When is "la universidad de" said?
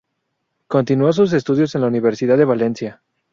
1.81-2.45